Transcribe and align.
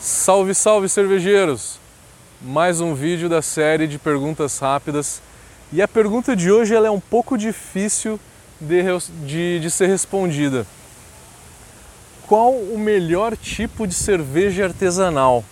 Salve, 0.00 0.54
salve 0.54 0.88
cervejeiros! 0.88 1.78
Mais 2.40 2.80
um 2.80 2.94
vídeo 2.94 3.28
da 3.28 3.42
série 3.42 3.86
de 3.86 3.98
perguntas 3.98 4.58
rápidas. 4.58 5.20
E 5.70 5.82
a 5.82 5.86
pergunta 5.86 6.34
de 6.34 6.50
hoje 6.50 6.74
ela 6.74 6.86
é 6.86 6.90
um 6.90 6.98
pouco 6.98 7.36
difícil 7.36 8.18
de, 8.58 8.82
de, 9.26 9.60
de 9.60 9.70
ser 9.70 9.88
respondida. 9.88 10.66
Qual 12.26 12.54
o 12.54 12.78
melhor 12.78 13.36
tipo 13.36 13.86
de 13.86 13.92
cerveja 13.92 14.64
artesanal? 14.64 15.44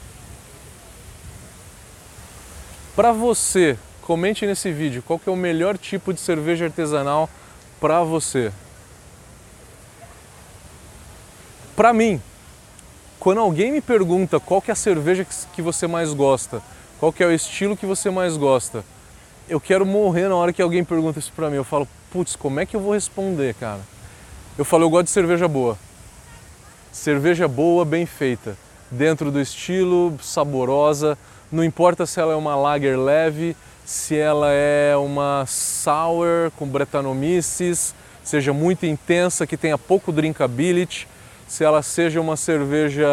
Para 2.97 3.13
você, 3.13 3.79
comente 4.01 4.47
nesse 4.47 4.73
vídeo 4.73 5.03
qual 5.03 5.19
que 5.19 5.29
é 5.29 5.33
o 5.33 5.37
melhor 5.37 5.77
tipo 5.77 6.11
de 6.11 6.21
cerveja 6.21 6.65
artesanal 6.65 7.29
para 7.79 8.03
você. 8.03 8.51
Para 11.77 11.93
mim, 11.93 12.19
quando 13.29 13.43
alguém 13.43 13.71
me 13.71 13.83
pergunta 13.83 14.41
qual 14.41 14.63
que 14.63 14.71
é 14.71 14.73
a 14.73 14.75
cerveja 14.75 15.27
que 15.53 15.61
você 15.61 15.87
mais 15.87 16.15
gosta, 16.15 16.63
qual 16.99 17.13
que 17.13 17.23
é 17.23 17.27
o 17.27 17.31
estilo 17.31 17.77
que 17.77 17.85
você 17.85 18.09
mais 18.09 18.39
gosta, 18.39 18.83
eu 19.47 19.61
quero 19.61 19.85
morrer 19.85 20.29
na 20.31 20.35
hora 20.35 20.51
que 20.51 20.63
alguém 20.63 20.83
pergunta 20.83 21.19
isso 21.19 21.31
para 21.37 21.51
mim. 21.51 21.57
Eu 21.57 21.65
falo, 21.65 21.87
putz, 22.11 22.35
como 22.35 22.59
é 22.59 22.65
que 22.65 22.75
eu 22.75 22.81
vou 22.81 22.95
responder, 22.95 23.53
cara? 23.57 23.81
Eu 24.57 24.65
falo, 24.65 24.85
eu 24.85 24.89
gosto 24.89 25.05
de 25.05 25.11
cerveja 25.11 25.47
boa. 25.47 25.77
Cerveja 26.91 27.47
boa, 27.47 27.85
bem 27.85 28.07
feita, 28.07 28.57
dentro 28.91 29.31
do 29.31 29.39
estilo, 29.39 30.19
saborosa. 30.23 31.19
Não 31.53 31.63
importa 31.63 32.07
se 32.07 32.19
ela 32.19 32.33
é 32.33 32.37
uma 32.37 32.57
lager 32.57 32.99
leve, 32.99 33.55
se 33.85 34.17
ela 34.17 34.49
é 34.53 34.97
uma 34.97 35.45
sour 35.47 36.51
com 36.57 36.67
Brettanomyces, 36.67 37.95
seja 38.25 38.55
muito 38.55 38.87
intensa, 38.87 39.47
que 39.47 39.59
tenha 39.59 39.77
pouco 39.77 40.11
drinkability 40.13 41.07
se 41.49 41.65
ela 41.65 41.83
seja 41.83 42.21
uma 42.21 42.37
cerveja 42.37 43.09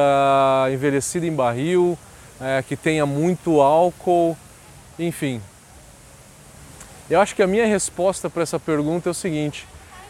envelhecida 0.71 1.25
em 1.25 1.33
barril, 1.33 1.97
é, 2.39 2.61
que 2.61 2.75
tenha 2.75 3.05
muito 3.05 3.61
álcool, 3.61 4.37
enfim. 4.99 5.41
Eu 7.09 7.21
acho 7.21 7.33
que 7.33 7.41
a 7.41 7.47
minha 7.47 7.65
resposta 7.65 8.29
para 8.29 8.43
essa 8.43 8.59
pergunta 8.59 9.09
é 9.09 9.11
o 9.11 9.13
seguinte: 9.13 9.65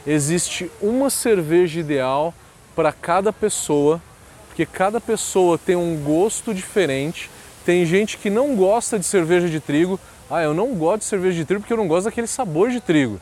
existe 0.07 0.71
uma 0.81 1.09
cerveja 1.11 1.79
ideal 1.79 2.33
para 2.75 2.91
cada 2.91 3.31
pessoa, 3.31 4.01
porque 4.47 4.65
cada 4.65 4.99
pessoa 4.99 5.57
tem 5.57 5.75
um 5.75 5.95
gosto 5.97 6.53
diferente. 6.53 7.29
Tem 7.63 7.85
gente 7.85 8.17
que 8.17 8.29
não 8.29 8.55
gosta 8.55 8.97
de 8.97 9.05
cerveja 9.05 9.47
de 9.47 9.59
trigo. 9.59 9.99
Ah, 10.29 10.41
eu 10.41 10.53
não 10.53 10.73
gosto 10.73 10.99
de 10.99 11.05
cerveja 11.05 11.37
de 11.37 11.45
trigo 11.45 11.61
porque 11.61 11.73
eu 11.73 11.77
não 11.77 11.87
gosto 11.87 12.05
daquele 12.05 12.27
sabor 12.27 12.69
de 12.69 12.79
trigo. 12.79 13.19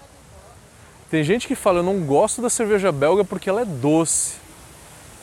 Tem 1.09 1.23
gente 1.23 1.47
que 1.47 1.55
fala, 1.55 1.79
eu 1.79 1.83
não 1.83 1.99
gosto 2.01 2.41
da 2.41 2.49
cerveja 2.49 2.91
belga 2.91 3.23
porque 3.23 3.49
ela 3.49 3.61
é 3.61 3.65
doce. 3.65 4.43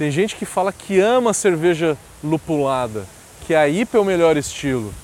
Tem 0.01 0.11
gente 0.11 0.35
que 0.35 0.47
fala 0.47 0.73
que 0.73 0.99
ama 0.99 1.35
cerveja 1.35 1.95
lupulada, 2.25 3.05
que 3.47 3.55
a 3.55 3.69
IPA 3.69 3.99
é 3.99 4.01
o 4.01 4.05
melhor 4.05 4.35
estilo. 4.35 4.95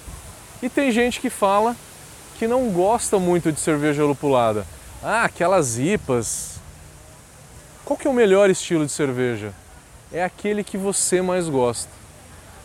E 0.63 0.71
tem 0.71 0.91
gente 0.91 1.21
que 1.21 1.29
fala 1.29 1.77
que 2.39 2.49
não 2.49 2.71
gosta 2.71 3.19
muito 3.19 3.53
de 3.53 3.61
cerveja 3.61 4.07
lupulada. 4.07 4.67
Ah, 5.03 5.25
aquelas 5.25 5.79
IPAs. 5.79 6.59
Qual 7.85 7.99
que 7.99 8.07
é 8.07 8.11
o 8.11 8.15
melhor 8.15 8.49
estilo 8.49 8.87
de 8.87 8.93
cerveja? 8.93 9.53
É 10.11 10.25
aquele 10.25 10.65
que 10.65 10.79
você 10.79 11.21
mais 11.21 11.47
gosta. 11.47 11.93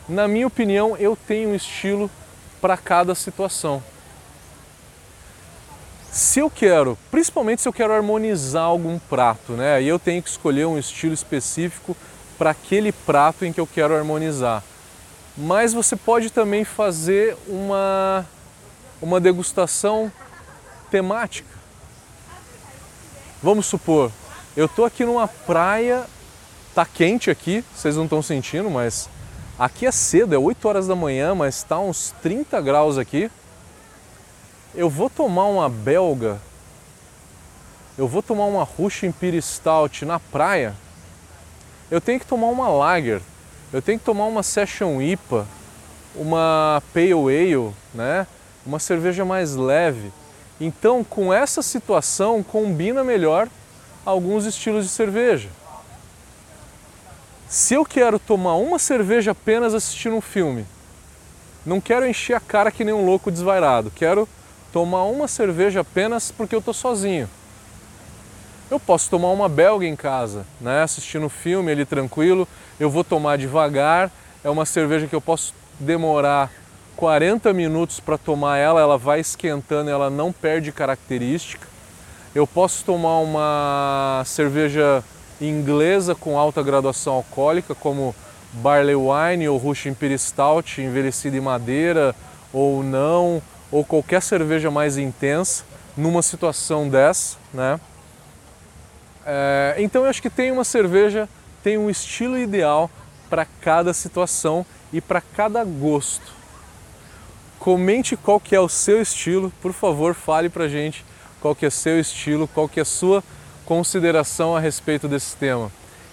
Na 0.08 0.26
minha 0.26 0.48
opinião, 0.48 0.96
eu 0.96 1.18
tenho 1.28 1.50
um 1.50 1.56
estilo 1.56 2.10
para 2.62 2.78
cada 2.78 3.14
situação. 3.14 3.84
Se 6.10 6.40
eu 6.40 6.50
quero, 6.50 6.98
principalmente 7.12 7.62
se 7.62 7.68
eu 7.68 7.74
quero 7.74 7.92
harmonizar 7.92 8.64
algum 8.64 8.98
prato, 8.98 9.52
né? 9.52 9.76
Aí 9.76 9.88
eu 9.90 10.00
tenho 10.00 10.24
que 10.24 10.30
escolher 10.30 10.66
um 10.66 10.80
estilo 10.80 11.14
específico 11.14 11.94
para 12.42 12.50
aquele 12.50 12.92
prato 12.92 13.46
em 13.46 13.54
que 13.54 13.62
eu 13.62 13.68
quero 13.68 13.96
harmonizar. 13.96 14.64
Mas 15.38 15.74
você 15.74 15.96
pode 15.96 16.32
também 16.32 16.64
fazer 16.64 17.38
uma, 17.48 18.26
uma 19.00 19.20
degustação 19.20 20.12
temática. 20.90 21.48
Vamos 23.44 23.68
supor, 23.68 24.12
eu 24.58 24.66
estou 24.66 24.86
aqui 24.86 25.06
numa 25.06 25.28
praia, 25.28 26.04
tá 26.74 26.84
quente 26.84 27.30
aqui, 27.30 27.64
vocês 27.76 27.96
não 27.96 28.06
estão 28.06 28.24
sentindo, 28.24 28.72
mas 28.72 29.08
aqui 29.60 29.86
é 29.86 29.92
cedo, 29.92 30.34
é 30.34 30.38
8 30.40 30.68
horas 30.68 30.88
da 30.88 30.96
manhã, 30.96 31.36
mas 31.36 31.58
está 31.58 31.78
uns 31.78 32.12
30 32.24 32.60
graus 32.60 32.98
aqui. 32.98 33.30
Eu 34.74 34.90
vou 34.90 35.12
tomar 35.12 35.46
uma 35.46 35.70
belga, 35.70 36.42
eu 38.00 38.08
vou 38.08 38.24
tomar 38.24 38.46
uma 38.46 38.64
Russian 38.64 39.10
Imperial 39.10 39.44
Stout 39.44 40.06
na 40.06 40.20
praia, 40.20 40.76
eu 41.92 42.00
tenho 42.00 42.20
que 42.22 42.26
tomar 42.26 42.48
uma 42.48 42.70
Lager, 42.70 43.22
eu 43.74 43.82
tenho 43.82 44.00
que 44.00 44.06
tomar 44.06 44.26
uma 44.26 44.42
Session 44.42 45.02
IPA, 45.02 45.46
uma 46.16 46.82
Pale 46.94 47.12
Ale, 47.12 47.74
né? 47.94 48.26
uma 48.66 48.80
cerveja 48.80 49.26
mais 49.26 49.56
leve. 49.58 50.12
Então, 50.60 51.04
com 51.04 51.34
essa 51.34 51.62
situação, 51.62 52.42
combina 52.42 53.04
melhor 53.04 53.50
alguns 54.06 54.46
estilos 54.46 54.86
de 54.86 54.92
cerveja. 54.92 55.50
Se 57.50 57.74
eu 57.74 57.84
quero 57.84 58.18
tomar 58.18 58.56
uma 58.56 58.80
cerveja 58.80 59.32
apenas 59.32 59.74
assistindo 59.74 60.16
um 60.16 60.22
filme, 60.22 60.66
não 61.66 61.82
quero 61.82 62.08
encher 62.08 62.36
a 62.36 62.40
cara 62.40 62.72
que 62.72 62.86
nem 62.86 62.94
um 62.94 63.06
louco 63.06 63.30
desvairado, 63.30 63.92
quero 63.92 64.30
tomar 64.72 65.04
uma 65.04 65.28
cerveja 65.28 65.82
apenas 65.82 66.32
porque 66.32 66.56
eu 66.56 66.60
estou 66.60 66.74
sozinho. 66.74 67.30
Eu 68.72 68.80
posso 68.80 69.10
tomar 69.10 69.28
uma 69.32 69.50
belga 69.50 69.86
em 69.86 69.98
casa, 69.98 70.46
né? 70.62 70.82
assistindo 70.82 71.28
filme 71.28 71.74
ali 71.74 71.84
tranquilo, 71.84 72.48
eu 72.80 72.90
vou 72.90 73.04
tomar 73.04 73.38
devagar, 73.38 74.10
é 74.42 74.50
uma 74.50 74.66
cerveja 74.66 75.08
que 75.08 75.14
eu 75.14 75.20
posso 75.20 75.54
demorar 75.78 76.50
40 76.96 77.52
minutos 77.52 78.00
para 78.00 78.18
tomar 78.18 78.60
ela, 78.60 78.80
ela 78.80 78.98
vai 78.98 79.20
esquentando, 79.20 79.90
ela 79.90 80.10
não 80.10 80.32
perde 80.32 80.72
característica. 80.72 81.68
Eu 82.34 82.48
posso 82.48 82.86
tomar 82.86 83.20
uma 83.20 84.24
cerveja 84.26 85.04
inglesa 85.42 86.16
com 86.16 86.40
alta 86.40 86.64
graduação 86.64 87.16
alcoólica, 87.16 87.76
como 87.76 88.16
Barley 88.54 88.96
Wine 88.96 89.50
ou 89.50 89.58
Russian 89.58 89.92
Imperial 89.92 90.18
Stout, 90.18 90.82
envelhecida 90.82 91.36
em 91.36 91.42
madeira 91.42 92.16
ou 92.54 92.82
não, 92.82 93.42
ou 93.70 93.84
qualquer 93.84 94.22
cerveja 94.22 94.72
mais 94.72 94.98
intensa, 94.98 95.66
numa 95.98 96.22
situação 96.22 96.88
dessa, 96.88 97.36
né? 97.54 97.78
É, 99.26 99.76
então 99.78 100.04
eu 100.04 100.10
acho 100.10 100.22
que 100.22 100.30
tem 100.30 100.52
uma 100.52 100.64
cerveja, 100.64 101.30
tem 101.64 101.78
um 101.78 101.90
estilo 101.90 102.38
ideal 102.38 102.90
para 103.30 103.46
cada 103.46 103.94
situação 103.94 104.66
e 104.92 105.00
para 105.00 105.22
cada 105.22 105.64
gosto. 105.64 106.42
Comente 107.60 108.18
qual 108.18 108.40
que 108.40 108.56
é 108.56 108.60
o 108.60 108.68
seu 108.68 109.02
estilo, 109.02 109.54
por 109.62 109.74
favor, 109.74 110.16
fale 110.16 110.50
para 110.50 110.68
gente 110.68 111.06
qual 111.40 111.56
que 111.56 111.66
é 111.66 111.68
o 111.68 111.72
seu 111.72 112.00
estilo, 112.00 112.48
qual 112.48 112.70
que 112.70 112.80
é 112.80 112.84
a 112.84 112.86
sua 112.86 113.24
consideração 113.66 114.56
a 114.56 114.60
respeito 114.60 115.08
desse 115.08 115.36
tema. 115.36 115.72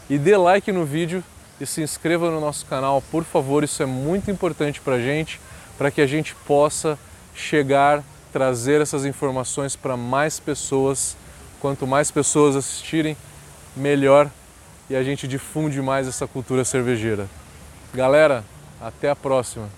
E 0.08 0.18
dê 0.18 0.36
like 0.36 0.72
no 0.72 0.84
vídeo 0.84 1.22
e 1.60 1.66
se 1.66 1.82
inscreva 1.82 2.30
no 2.30 2.40
nosso 2.40 2.64
canal, 2.66 3.02
por 3.10 3.24
favor, 3.24 3.62
isso 3.62 3.82
é 3.82 3.86
muito 3.86 4.30
importante 4.30 4.80
para 4.80 4.94
a 4.94 5.00
gente, 5.00 5.40
para 5.76 5.90
que 5.90 6.00
a 6.00 6.06
gente 6.06 6.34
possa 6.46 6.98
chegar, 7.34 8.02
trazer 8.32 8.80
essas 8.80 9.04
informações 9.04 9.76
para 9.76 9.96
mais 9.96 10.40
pessoas 10.40 11.16
Quanto 11.60 11.86
mais 11.86 12.10
pessoas 12.10 12.56
assistirem, 12.56 13.16
melhor 13.76 14.30
e 14.88 14.96
a 14.96 15.02
gente 15.02 15.28
difunde 15.28 15.80
mais 15.82 16.06
essa 16.06 16.26
cultura 16.26 16.64
cervejeira. 16.64 17.28
Galera, 17.92 18.44
até 18.80 19.10
a 19.10 19.16
próxima! 19.16 19.68